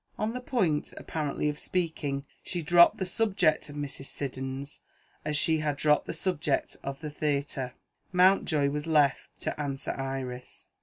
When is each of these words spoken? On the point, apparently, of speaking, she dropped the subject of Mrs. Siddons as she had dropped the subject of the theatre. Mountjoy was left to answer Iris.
On 0.17 0.33
the 0.33 0.41
point, 0.41 0.95
apparently, 0.97 1.47
of 1.47 1.59
speaking, 1.59 2.25
she 2.41 2.63
dropped 2.63 2.97
the 2.97 3.05
subject 3.05 3.69
of 3.69 3.75
Mrs. 3.75 4.05
Siddons 4.07 4.79
as 5.23 5.37
she 5.37 5.59
had 5.59 5.77
dropped 5.77 6.07
the 6.07 6.11
subject 6.13 6.75
of 6.81 7.01
the 7.01 7.11
theatre. 7.11 7.75
Mountjoy 8.11 8.69
was 8.69 8.87
left 8.87 9.29
to 9.41 9.61
answer 9.61 9.91
Iris. 9.91 10.65